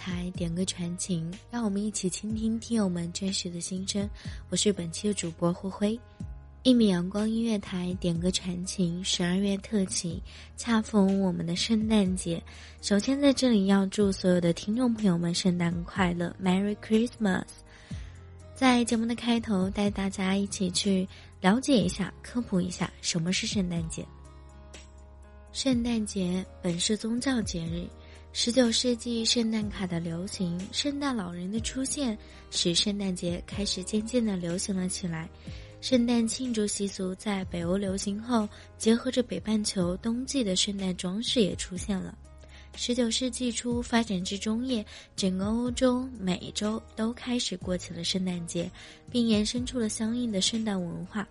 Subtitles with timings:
[0.00, 4.08] 台，点歌传情，让我们一起倾听听友们真实的心声。
[4.48, 6.00] 我是本期的主播霍辉。
[6.62, 10.22] 一米阳光音乐台点歌传情，十二月特辑，
[10.56, 12.42] 恰逢我们的圣诞节。
[12.80, 17.44] 首先在这里要祝所有的听众朋友们圣诞快乐，Merry Christmas！
[18.54, 21.06] 在节目的开头，带大家一起去
[21.42, 24.02] 了解一下、科普一下什么是圣诞节。
[25.52, 27.86] 圣诞节本是宗教节日。
[28.32, 32.16] 十九世纪，圣诞卡的流行，圣诞老人的出现，
[32.52, 35.28] 使圣诞节开始渐渐的流行了起来。
[35.80, 38.48] 圣诞庆祝习俗在北欧流行后，
[38.78, 42.16] 结合着北半球冬季的圣诞装饰也出现了。
[42.76, 44.84] 十九世纪初发展至中叶，
[45.16, 48.70] 整个欧洲、美洲都开始过起了圣诞节，
[49.10, 51.26] 并延伸出了相应的圣诞文化。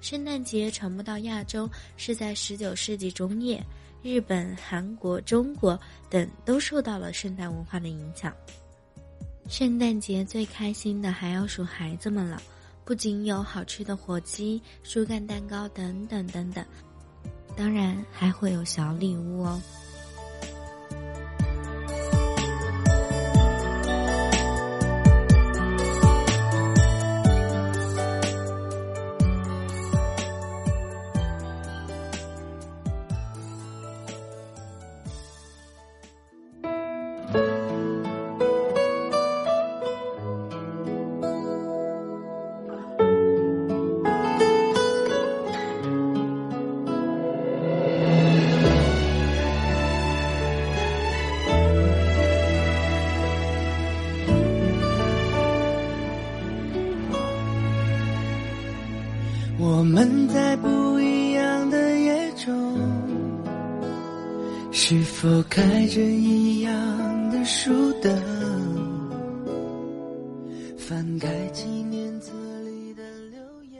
[0.00, 3.62] 圣诞节传播到亚洲是在十九世纪中叶。
[4.02, 5.78] 日本、韩国、中国
[6.08, 8.32] 等都受到了圣诞文化的影响。
[9.48, 12.40] 圣诞节最开心的还要数孩子们了，
[12.84, 16.64] 不仅有好吃的火鸡、树干蛋糕等等等等，
[17.56, 19.60] 当然还会有小礼物哦。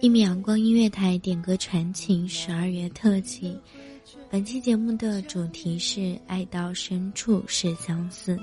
[0.09, 3.55] 一米阳光音乐台点歌传情十二月特辑，
[4.31, 8.35] 本期节目的主题是“爱到深处是相思”。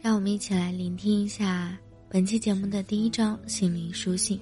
[0.00, 1.78] 让我们一起来聆听一下
[2.08, 4.40] 本期节目的第一章心灵书信。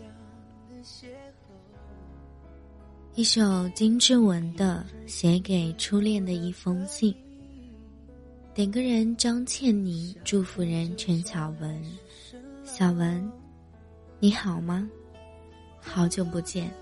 [3.17, 7.13] 一首金志文的《写给初恋的一封信》，
[8.55, 11.83] 点歌人张倩妮，祝福人陈小文。
[12.63, 13.29] 小文，
[14.23, 14.89] 你好吗？
[15.81, 16.73] 好久不见，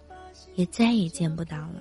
[0.56, 1.80] 也再也见不到了。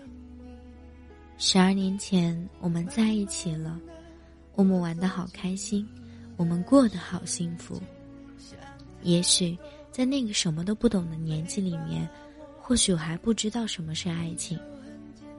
[1.37, 3.77] 十二年前我们在一起了，
[4.55, 5.85] 我们玩的好开心，
[6.37, 7.77] 我们过得好幸福。
[9.03, 9.57] 也许
[9.91, 12.07] 在那个什么都不懂的年纪里面。
[12.57, 14.57] 或许我还不知道什么是爱情，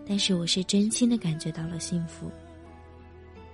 [0.07, 2.31] 但是我是真心的感觉到了幸福。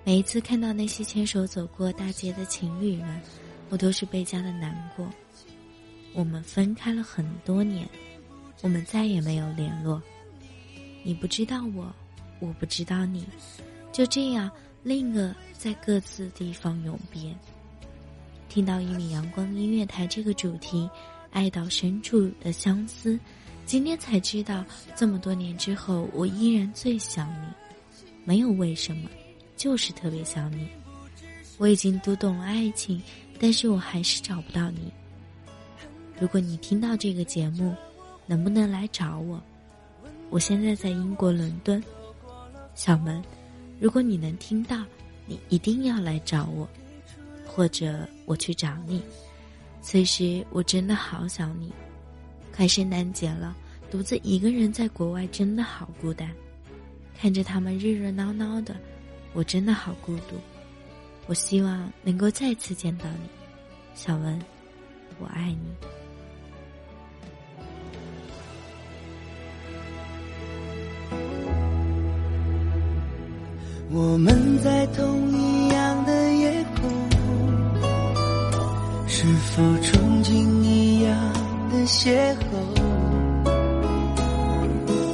[0.02, 3.20] 每一次看到那些牵手走过大街的情侣们，
[3.68, 5.08] 我都是倍加的难过。
[6.16, 7.86] 我们分开了很多年，
[8.62, 10.02] 我们再也没有联络。
[11.02, 11.94] 你不知道我，
[12.40, 13.26] 我不知道你，
[13.92, 14.50] 就这样，
[14.82, 17.36] 另一个在各自地方永别。
[18.48, 20.88] 听到一米阳光音乐台这个主题，
[21.30, 23.20] 爱到深处的相思，
[23.66, 24.64] 今天才知道，
[24.96, 27.48] 这么多年之后，我依然最想你，
[28.24, 29.10] 没有为什么，
[29.54, 30.66] 就是特别想你。
[31.58, 33.02] 我已经读懂了爱情，
[33.38, 34.90] 但是我还是找不到你。
[36.18, 37.74] 如果你听到这个节目，
[38.26, 39.42] 能不能来找我？
[40.30, 41.82] 我现在在英国伦敦，
[42.74, 43.22] 小门。
[43.78, 44.82] 如果你能听到，
[45.26, 46.66] 你一定要来找我，
[47.46, 49.02] 或者我去找你。
[49.82, 51.70] 此时我真的好想你。
[52.54, 53.54] 快圣诞节了，
[53.90, 56.28] 独自一个人在国外真的好孤单。
[57.18, 58.74] 看着他们热热闹闹的，
[59.34, 60.36] 我真的好孤独。
[61.26, 63.28] 我希望能够再次见到你，
[63.94, 64.40] 小文，
[65.20, 65.95] 我爱你。
[73.88, 76.90] 我们在同一样的夜空，
[79.06, 81.14] 是否憧憬一样
[81.70, 82.44] 的邂逅？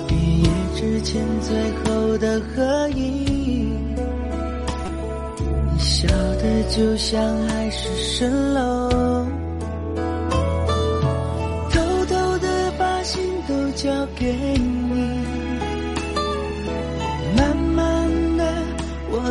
[0.09, 1.55] 毕业之前最
[1.85, 3.79] 后的合影，
[5.71, 9.27] 你笑得就像海市蜃楼，
[11.71, 14.72] 偷偷的把心都交给你。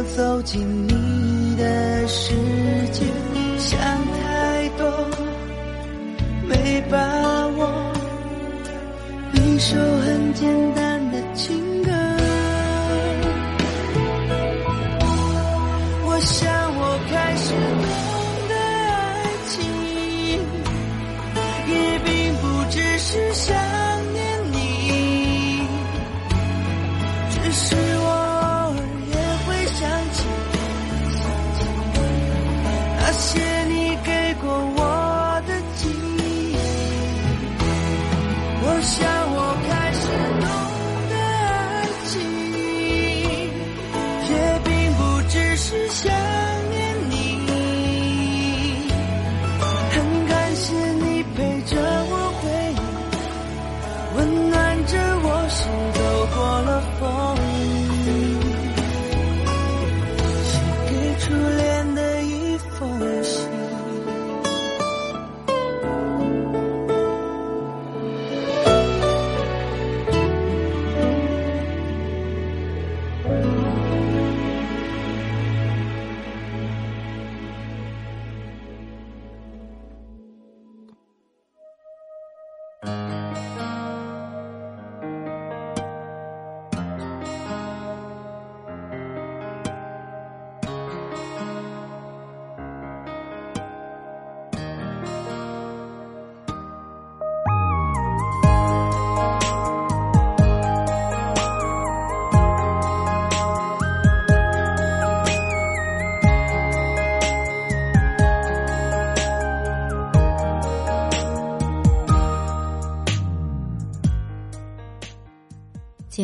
[0.03, 1.00] 走进你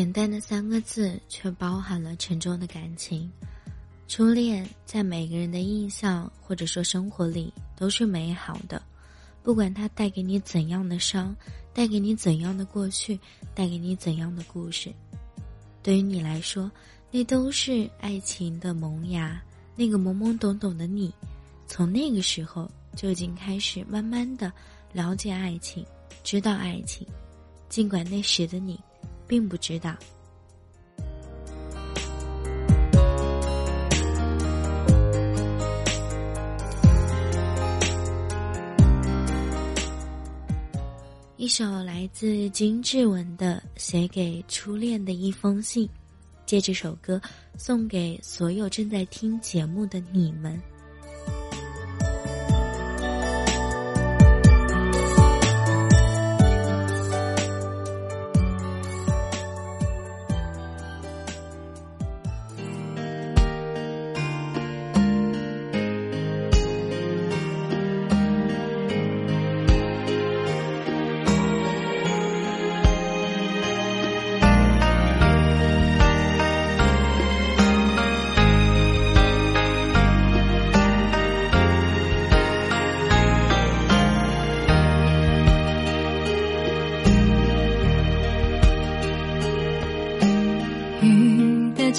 [0.08, 3.30] 简单的三个字，却包含了沉重的感情。
[4.06, 8.82] 初恋在每个人的印象或者说生活里都是美好的，
[9.42, 11.36] 不管它带给你怎样的伤，
[11.74, 13.20] 带给你怎样的过去，
[13.54, 14.90] 带给你怎样的故事，
[15.82, 16.72] 对于你来说，
[17.10, 19.38] 那都是爱情的萌芽。
[19.76, 21.12] 那个懵懵懂懂的你，
[21.66, 24.50] 从那个时候就已经开始慢慢的
[24.90, 25.84] 了解爱情，
[26.24, 27.06] 知道爱情，
[27.68, 28.80] 尽管那时的你。
[29.28, 29.94] 并不知道。
[41.36, 45.86] 一首来自金志文的《写给初恋的一封信》，
[46.44, 47.18] 借这首歌
[47.56, 50.60] 送给所有正在听节目的你们。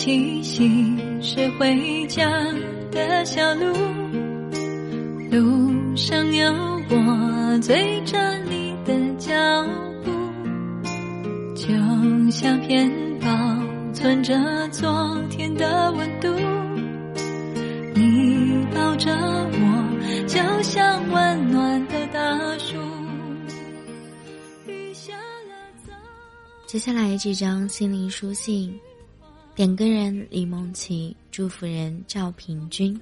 [0.10, 2.28] 旅行是回家
[2.92, 3.72] 的小路
[5.30, 6.52] 路上有
[6.90, 9.36] 我追着你的脚
[10.04, 10.12] 步
[11.56, 11.68] 就
[12.32, 13.28] 像片保
[13.94, 14.34] 存着
[14.70, 14.90] 昨
[15.30, 16.28] 天的温度
[17.94, 22.78] 你抱着我就像温暖的大树
[24.66, 25.54] 雨下了
[25.86, 25.94] 走
[26.66, 28.76] 接下来这张心灵书信
[29.60, 32.98] 点歌人李梦琪，祝福人赵平君。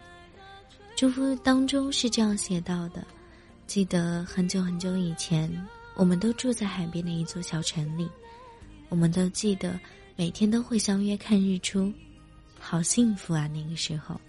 [0.96, 3.06] 祝福当中是这样写到的：
[3.68, 5.48] 记得很久很久以前，
[5.94, 8.10] 我们都住在海边的一座小城里，
[8.90, 9.80] 我们都记得
[10.16, 11.94] 每天都会相约看日出，
[12.60, 13.48] 好幸福啊！
[13.54, 14.20] 那个时候，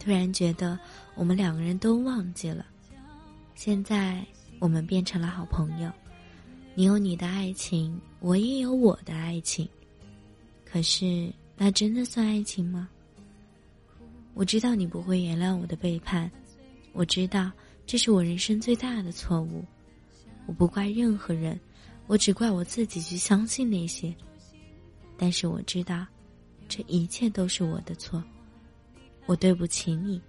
[0.00, 0.76] 突然觉得
[1.14, 2.66] 我们两个人都忘记了。
[3.54, 4.26] 现在
[4.58, 5.88] 我们变成了好朋友，
[6.74, 9.68] 你有你的爱情，我也有我的爱情。
[10.70, 12.88] 可是，那真的算爱情吗？
[14.34, 16.30] 我知道你不会原谅我的背叛，
[16.92, 17.50] 我知道
[17.86, 19.64] 这是我人生最大的错误。
[20.46, 21.58] 我不怪任何人，
[22.06, 24.14] 我只怪我自己去相信那些。
[25.16, 26.06] 但是我知道，
[26.68, 28.22] 这一切都是我的错。
[29.26, 30.20] 我对不起你，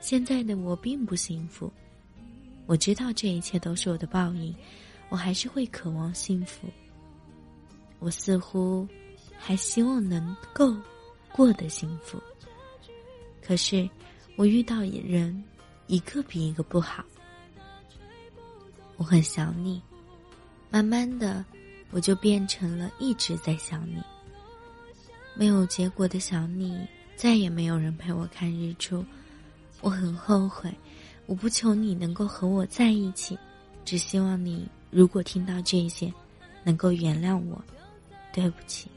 [0.00, 1.72] 现在的我并不幸福。
[2.66, 4.54] 我知道这一切都是我的报应，
[5.08, 6.68] 我还是会渴望幸福。
[8.00, 8.86] 我似乎
[9.46, 10.74] 还希望能够
[11.30, 12.18] 过得幸福。
[13.42, 13.86] 可是，
[14.36, 15.44] 我遇到人，
[15.86, 17.04] 一个比一个不好。
[18.96, 19.82] 我很想你，
[20.70, 21.44] 慢慢的，
[21.90, 24.02] 我就变成了一直在想你。
[25.34, 26.80] 没有结果的想你，
[27.14, 29.04] 再也没有人陪我看日出。
[29.82, 30.72] 我很后悔，
[31.26, 33.38] 我不求你能够和我在一起，
[33.84, 36.10] 只希望你如果听到这些，
[36.62, 37.62] 能够原谅我。
[38.32, 38.88] 对不起。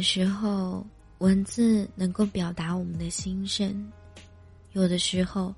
[0.00, 0.82] 的时候，
[1.18, 3.70] 文字能够表达我们的心声；
[4.72, 5.54] 有的时候，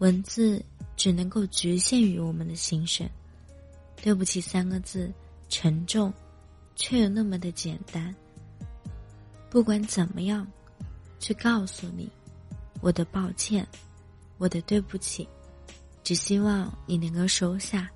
[0.00, 0.62] 文字
[0.98, 3.08] 只能够局限于我们的心声。
[4.02, 5.10] 对不起三个字，
[5.48, 6.12] 沉重，
[6.74, 8.14] 却又那么的简单。
[9.48, 10.46] 不管怎么样，
[11.18, 12.06] 去告诉你
[12.82, 13.66] 我的抱歉，
[14.36, 15.26] 我的对不起，
[16.04, 17.90] 只希望你能够收下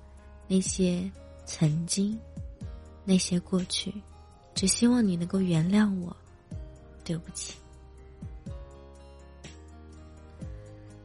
[0.47, 1.07] 那些
[1.45, 2.19] 曾经，
[3.05, 3.93] 那些过去。
[4.53, 6.15] 只希望你能够原谅我，
[7.03, 7.55] 对不起。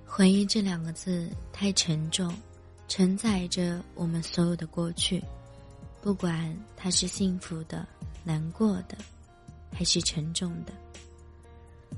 [0.04, 2.34] 回忆这两个字太沉重，
[2.88, 5.22] 承载着我们所有的过去。
[6.00, 7.86] 不管它是幸福的、
[8.24, 8.96] 难过的，
[9.72, 10.72] 还是沉重的，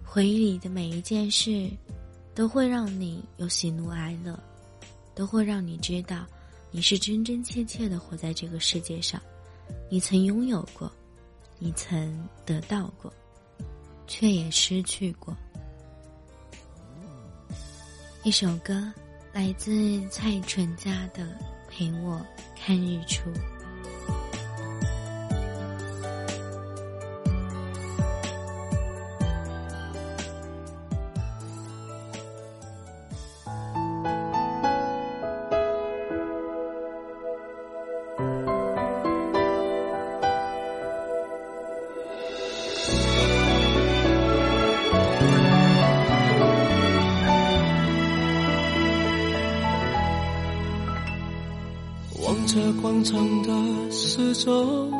[0.02, 1.70] 回忆里的每一件事，
[2.34, 4.38] 都会让你有喜怒哀乐，
[5.14, 6.26] 都会让你知道，
[6.70, 9.20] 你是真真切切的活在这个世界上，
[9.90, 10.90] 你曾拥有过，
[11.58, 13.12] 你曾得到过，
[14.06, 15.36] 却也失去过。
[18.22, 18.92] 一首歌，
[19.32, 21.24] 来自蔡淳佳的
[21.68, 22.24] 《陪我
[22.56, 23.30] 看日出》。
[53.02, 54.90] 着广场的时钟，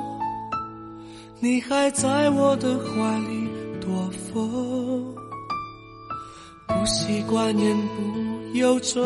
[1.40, 3.49] 你还在我的怀里
[3.81, 3.90] 躲
[4.33, 5.14] 风，
[6.67, 9.05] 不习惯言不由衷，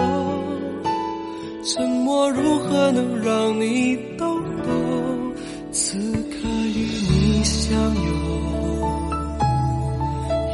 [1.64, 5.32] 沉默如何能让你懂懂？
[5.70, 8.12] 此刻与你相拥，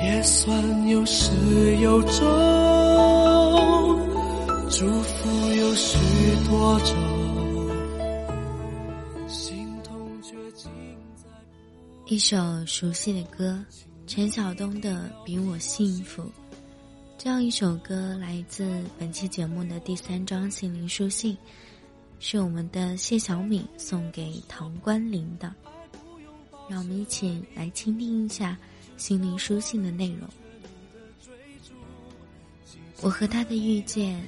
[0.04, 1.32] 也算有始
[1.80, 2.24] 有终，
[4.70, 5.98] 祝福有许
[6.48, 7.17] 多种。
[12.10, 13.62] 一首熟悉的歌，
[14.06, 16.22] 陈晓东的《比我幸福》。
[17.18, 21.36] 这样一首歌来自本期节目的第三张心灵书信，
[22.18, 25.54] 是我们的谢小敏送给唐关林的。
[26.66, 28.56] 让我们一起来倾听一下
[28.96, 30.26] 心灵书信的内容。
[33.02, 34.18] 我和他的遇见，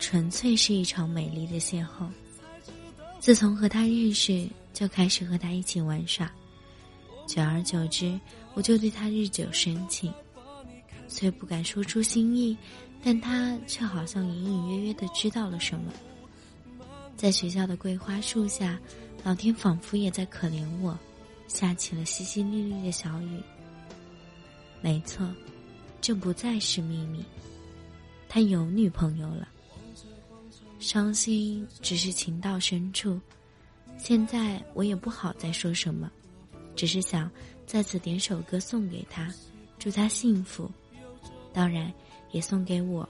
[0.00, 2.08] 纯粹是一场美丽的邂逅。
[3.20, 6.28] 自从和他认识，就开始和他一起玩耍。
[7.26, 8.18] 久而久之，
[8.54, 10.12] 我就对他日久生情，
[11.08, 12.56] 虽不敢说出心意，
[13.02, 15.92] 但他却好像隐隐约约的知道了什么。
[17.16, 18.78] 在学校的桂花树下，
[19.24, 20.98] 老天仿佛也在可怜我，
[21.48, 23.40] 下起了淅淅沥沥的小雨。
[24.80, 25.26] 没错，
[26.00, 27.24] 这不再是秘密，
[28.28, 29.48] 他有女朋友了。
[30.78, 33.18] 伤心只是情到深处，
[33.98, 36.10] 现在我也不好再说什么。
[36.76, 37.28] 只是想
[37.66, 39.26] 在此点首歌送给他，
[39.78, 40.70] 祝他幸福，
[41.52, 41.92] 当然
[42.30, 43.08] 也送给我。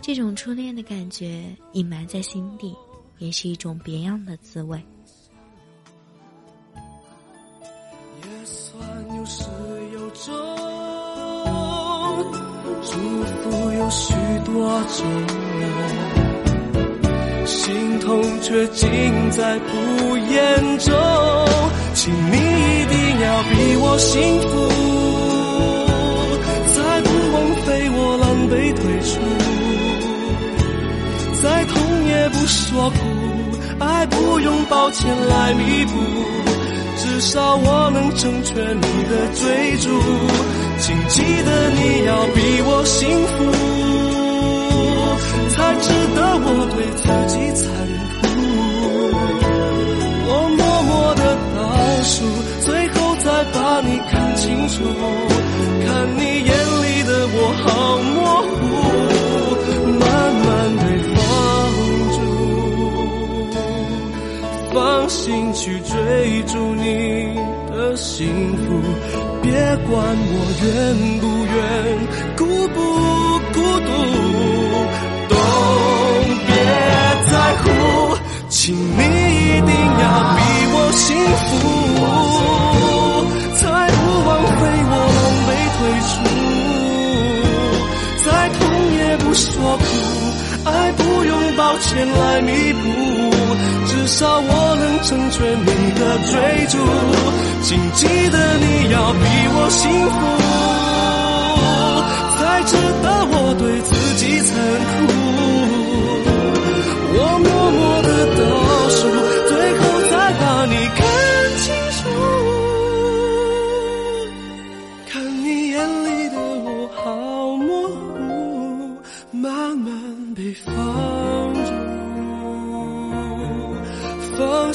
[0.00, 2.74] 这种初恋的感觉隐瞒在心底，
[3.18, 4.80] 也是一种别样的滋味。
[8.22, 8.80] 也算
[9.16, 9.44] 有始
[9.92, 10.32] 有终，
[12.82, 12.92] 祝
[13.42, 15.04] 福有许多种，
[17.46, 20.94] 心痛却尽在不言中，
[21.94, 22.45] 请你。
[23.66, 24.46] 比我幸福，
[26.72, 29.18] 才不枉费我狼狈退出。
[31.42, 31.74] 再痛
[32.06, 32.96] 也不说苦，
[33.80, 35.92] 爱不用抱歉来弥补。
[36.96, 39.90] 至少我能成全你的追逐，
[40.78, 43.02] 请记得你要比我幸
[43.34, 43.50] 福，
[45.50, 47.02] 才值得我对自
[47.34, 47.95] 己残酷。
[53.52, 54.82] 把你看清楚，
[55.84, 56.50] 看你眼
[56.82, 57.66] 里的我好
[57.98, 58.16] 模
[58.56, 58.64] 糊，
[60.00, 60.04] 慢
[60.44, 60.46] 慢
[60.78, 61.16] 被放
[62.16, 62.18] 逐，
[64.74, 64.76] 放
[65.08, 65.92] 心去追
[66.46, 66.84] 逐你
[67.70, 68.64] 的幸福，
[69.42, 69.50] 别
[69.88, 69.94] 管
[70.28, 70.66] 我愿
[71.20, 71.56] 不愿，
[72.36, 72.78] 孤不
[91.96, 92.82] 原来弥补，
[93.86, 96.76] 至少我能成全你的追逐。
[97.62, 100.14] 请记得你要比我幸福，
[102.36, 104.52] 才值得我对自己残
[104.92, 105.25] 酷。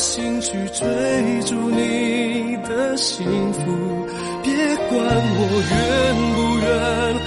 [0.01, 0.87] 心去追
[1.45, 3.59] 逐你的幸福，
[4.41, 4.51] 别
[4.89, 5.77] 管我愿
[6.33, 7.20] 不愿。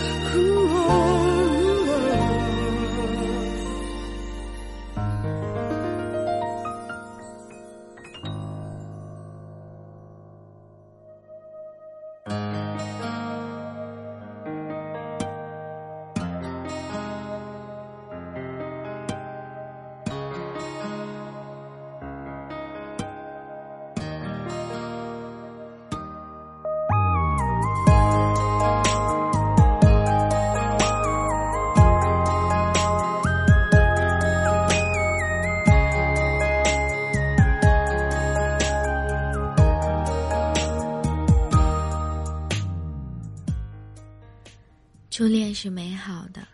[45.64, 46.46] 是美好的，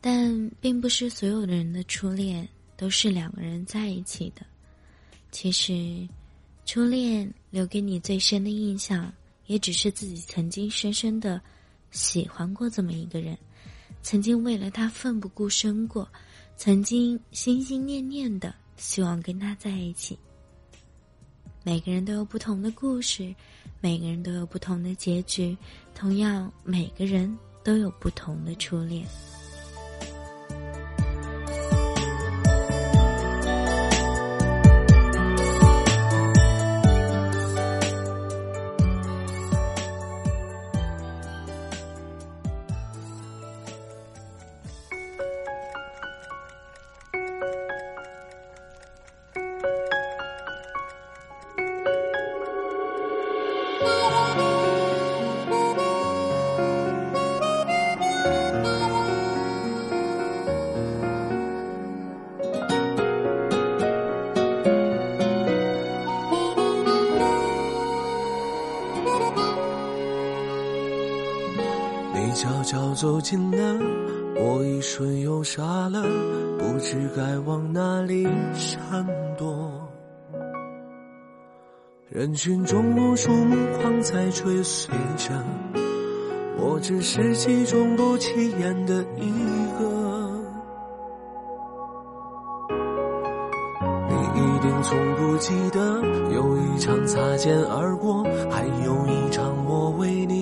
[0.00, 4.44] 但并不是所有的人的初恋都是两个人在一起的。
[5.30, 6.08] 其实，
[6.66, 9.12] 初恋留给你最深的印象，
[9.46, 11.40] 也只是自己曾经深深的
[11.92, 13.38] 喜欢过这么一个人，
[14.02, 16.08] 曾经为了他奋不顾身过，
[16.56, 20.18] 曾经心心念念的希望跟他在一起。
[21.62, 23.32] 每个人都有不同的故事，
[23.80, 25.56] 每个人都有不同的结局，
[25.94, 27.32] 同样，每个人。
[27.62, 29.06] 都有不同的初恋。
[73.00, 73.80] 走近了，
[74.36, 76.02] 我一瞬又傻了，
[76.58, 79.06] 不知该往哪里闪
[79.38, 79.88] 躲。
[82.10, 85.32] 人群中无数目光在追随着，
[86.58, 89.30] 我只是其中不起眼的一
[89.78, 89.88] 个。
[94.10, 96.02] 你一定从不记得，
[96.34, 100.39] 有一场擦肩而过，还有一场我为你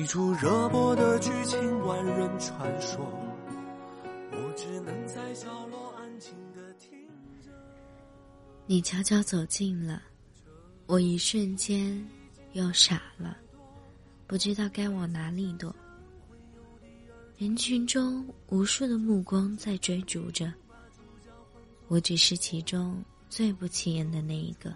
[0.00, 3.06] 一出热播的剧情，万人传说。
[4.32, 7.06] 我只能在角落安静的听
[7.44, 7.50] 着。
[8.66, 10.02] 你悄悄走近了，
[10.86, 12.02] 我一瞬间
[12.54, 13.36] 又傻了，
[14.26, 15.74] 不知道该往哪里躲。
[17.36, 20.50] 人群中无数的目光在追逐着，
[21.88, 24.74] 我只是其中最不起眼的那一个。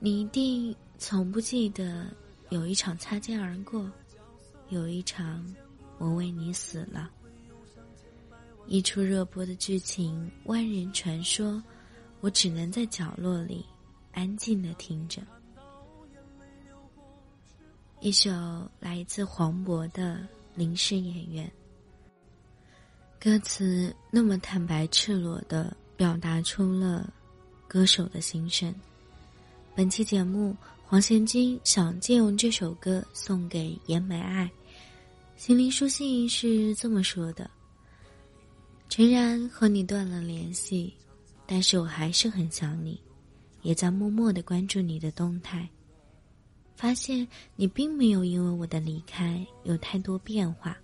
[0.00, 2.06] 你一定从不记得。
[2.48, 3.90] 有一场擦肩而过，
[4.68, 5.44] 有一场
[5.98, 7.10] 我为你死了。
[8.66, 11.62] 一出热播的剧情，万人传说，
[12.20, 13.66] 我只能在角落里
[14.12, 15.20] 安静的听着。
[18.00, 18.30] 一首
[18.78, 20.14] 来自黄渤的
[20.54, 21.46] 《临时演员》，
[23.20, 27.12] 歌词那么坦白赤裸的表达出了
[27.66, 28.72] 歌手的心声。
[29.74, 30.56] 本期节目。
[30.88, 34.48] 黄贤君想借用这首歌送给严美爱，
[35.36, 37.50] 心灵书信是这么说的：
[38.88, 40.94] 诚然和你断了联系，
[41.44, 43.00] 但是我还是很想你，
[43.62, 45.68] 也在默默的关注你的动态，
[46.76, 50.78] 发现你并没有因为我的离开有太多变化，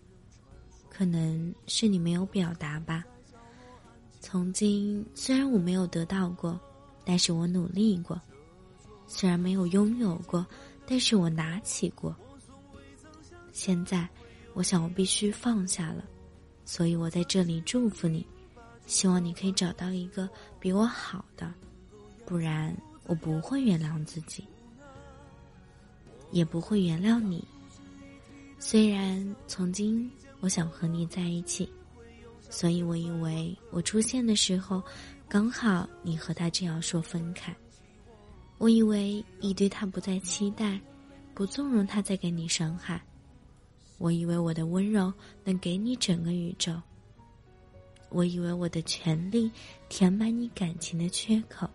[0.91, 3.05] 可能是你没有表达吧。
[4.19, 6.61] 从今虽然我没有得到过，
[7.05, 8.21] 但是我努力过。
[9.14, 10.44] 虽然没有拥有过，
[10.87, 12.16] 但是我拿起过。
[13.53, 14.09] 现在，
[14.55, 16.03] 我想我必须放下了，
[16.64, 18.27] 所以我在这里祝福你，
[18.87, 20.27] 希望你可以找到一个
[20.59, 21.53] 比我好的，
[22.25, 24.44] 不然我不会原谅自己，
[26.31, 27.46] 也不会原谅你。
[28.59, 31.70] 虽然曾经我想和你在一起，
[32.48, 34.83] 所以我以为我出现的时候，
[35.29, 37.55] 刚好你和他这样说分开。
[38.62, 40.81] 我以为你对他不再期待，
[41.35, 43.03] 不纵容他再给你伤害。
[43.98, 46.81] 我以为我的温柔能给你整个宇宙。
[48.09, 49.51] 我以为我的权利
[49.88, 51.68] 填满你感情的缺口，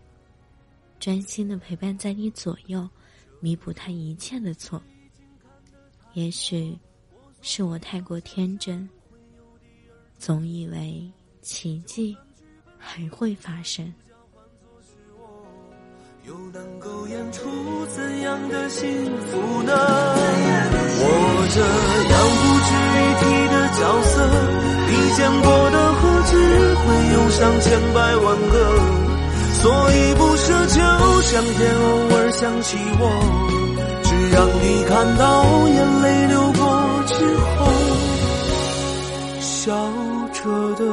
[0.98, 2.88] 专心的陪伴在你左右，
[3.38, 4.82] 弥补他一切的错。
[6.14, 6.74] 也许，
[7.42, 8.88] 是我太过天真，
[10.16, 11.06] 总以为
[11.42, 12.16] 奇迹
[12.78, 13.92] 还会发生。
[16.28, 17.48] 又能够演出
[17.96, 19.72] 怎样的幸福呢？
[21.00, 21.08] 我
[21.54, 21.58] 这
[22.12, 24.12] 样不值一提的角色，
[24.90, 26.36] 你见过的何止
[26.84, 28.54] 会有上千百万个？
[29.54, 30.76] 所以不奢求
[31.22, 33.02] 上天偶尔想起我，
[34.04, 35.24] 只让你看到
[35.66, 36.60] 眼泪流过
[37.06, 37.24] 之
[37.56, 37.72] 后，
[39.40, 39.64] 笑
[40.34, 40.84] 着的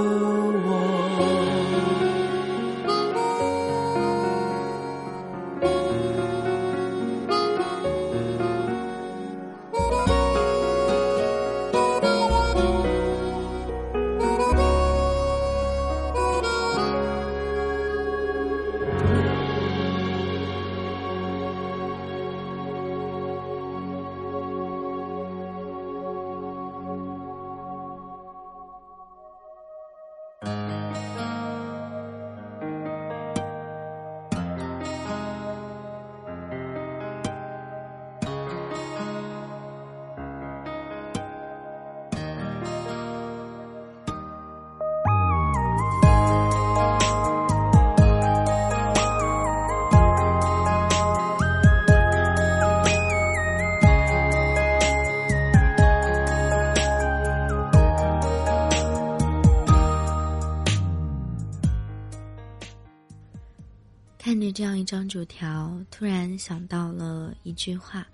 [64.55, 68.07] 这样一张纸条，突然想到了一句话：“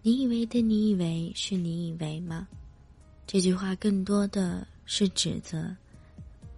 [0.00, 2.48] 你以为的你以为是你以为吗？”
[3.28, 5.76] 这句话更多的是指责，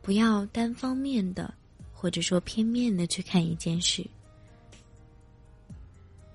[0.00, 1.52] 不要单方面的，
[1.92, 4.08] 或者说片面的去看一件事。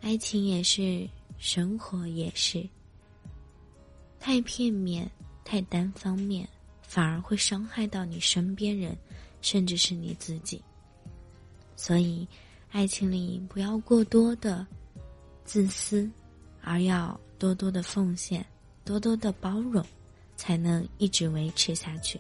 [0.02, 2.68] 爱情也是，生活也是。
[4.20, 5.10] 太片面、
[5.46, 6.46] 太单方面，
[6.82, 8.98] 反而会伤害到你身边人，
[9.42, 10.62] 甚至是你自己。
[11.78, 12.28] 所以，
[12.76, 14.68] 爱情里不要过多的
[15.46, 16.12] 自私，
[16.62, 18.46] 而要多多的奉献，
[18.84, 19.82] 多多的包容。
[20.36, 22.20] 才能一直维持下去。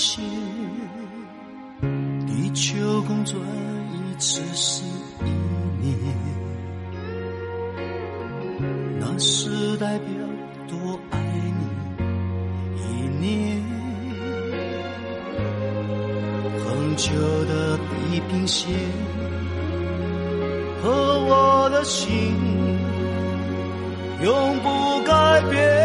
[0.00, 0.24] 有缺陷。
[2.26, 3.38] 地球公转
[3.92, 4.82] 一次是。
[5.22, 5.94] 一年，
[8.98, 10.08] 那是代表
[10.66, 11.18] 多爱
[11.58, 11.62] 你
[12.76, 12.82] 一
[13.18, 13.62] 年。
[16.64, 17.12] 恒久
[17.44, 18.70] 的地平线
[20.82, 20.88] 和
[21.28, 22.34] 我的心
[24.22, 25.79] 永不改变。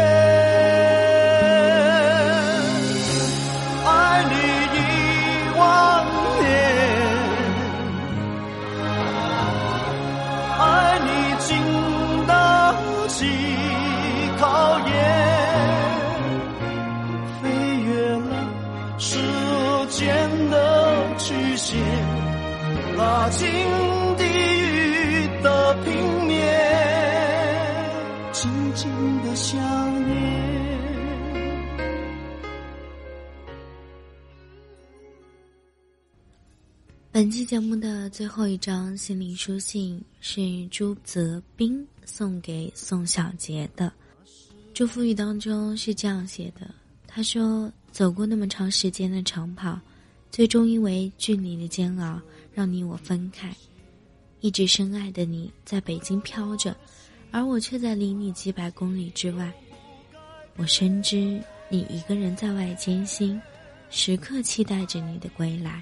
[37.46, 43.92] 节目的最后一张心灵书信是朱泽斌送给宋小杰的
[44.74, 46.68] 祝福语当中是这样写的
[47.06, 49.78] ：“他说，走过那么长时间的长跑，
[50.28, 52.20] 最终因为距离的煎熬。”
[52.52, 53.54] 让你我分开，
[54.40, 56.76] 一直深爱的你在北京飘着，
[57.30, 59.52] 而我却在离你几百公里之外。
[60.56, 63.40] 我深知你一个人在外艰辛，
[63.88, 65.80] 时刻期待着你的归来。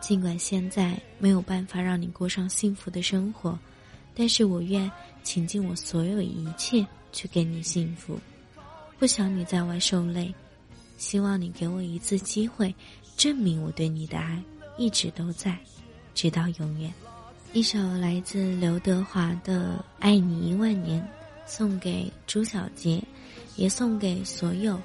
[0.00, 3.58] 尽管现在没有办法让你过上幸福的生活，
[4.14, 4.90] 但是我愿
[5.22, 8.18] 倾尽我所有一切去给你幸福。
[8.98, 10.34] 不想你在外受累，
[10.96, 12.74] 希望你给我一次机会，
[13.16, 14.42] 证明我对你的爱。
[14.76, 15.58] 一直都在，
[16.14, 16.92] 直到永远。
[17.52, 21.02] 一首来自刘德华的《爱你一万年》，
[21.46, 23.02] 送给朱小杰，
[23.56, 24.80] 也送给所有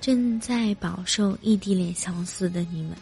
[0.00, 2.96] 正在饱受异地恋相思的你们。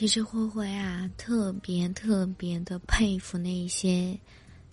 [0.00, 4.18] 其实灰灰啊，特别特别的佩服那些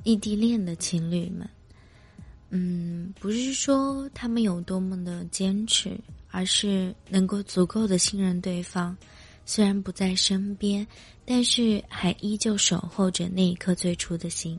[0.05, 1.45] 异地恋的情侣们。
[2.49, 5.99] 嗯，不是说他们有多么的坚持，
[6.31, 8.95] 而是能够足够的信任对方。
[9.45, 10.87] 虽然不在身边，
[11.25, 14.57] 但是还依旧守候着那一颗最初的心。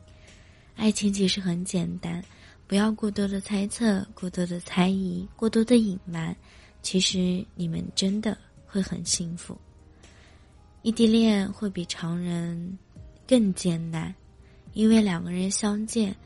[0.76, 2.22] 爱情其实很简单，
[2.66, 6.36] 不要过多的猜测，过多的猜疑，过多的隐瞒。
[6.82, 9.58] 其实你们真的会很幸福。
[10.88, 12.78] 异地恋会比常人
[13.26, 14.14] 更艰难，
[14.72, 16.16] 因为两个人相见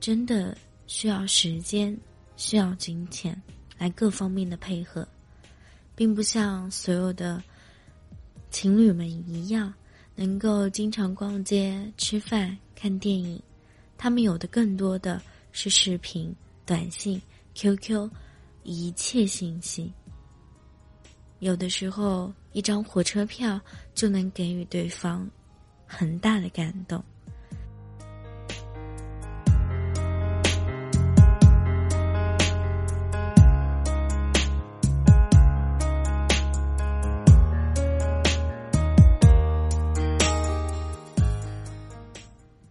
[0.00, 1.94] 真的需要时间，
[2.36, 3.38] 需要金钱
[3.76, 5.06] 来各方面的配合，
[5.94, 7.42] 并不像所有的
[8.50, 9.74] 情侣们一样
[10.14, 13.38] 能够经常逛街、吃饭、看电影。
[13.98, 15.20] 他们有的更多的
[15.52, 17.20] 是视频、短信、
[17.54, 18.10] QQ，
[18.62, 19.92] 一切信息。
[21.40, 23.58] 有的时候，一张火车票
[23.94, 25.26] 就能给予对方
[25.86, 27.02] 很大的感动。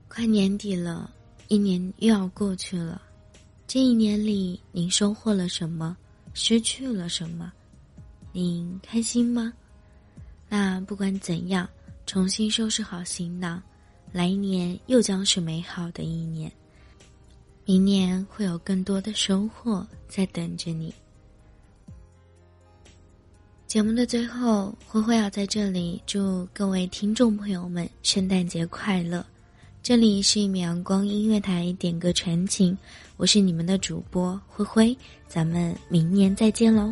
[0.08, 1.10] 快年底了，
[1.48, 3.02] 一年又要过去了。
[3.66, 5.98] 这一年里，您收获了什么？
[6.36, 7.52] 失去了什么？
[8.32, 9.52] 您开心吗？
[10.48, 11.68] 那不管怎样，
[12.06, 13.62] 重新收拾好行囊，
[14.12, 16.52] 来年又将是美好的一年。
[17.66, 20.94] 明年会有更多的收获在等着你。
[23.68, 29.24] 节目的最后，灰灰要在这里祝各位听众朋友们圣诞节快乐。
[29.84, 32.76] 这里是一米阳光音乐台，点歌传情，
[33.18, 36.92] 我是你们的主播灰灰，咱们明年再见喽。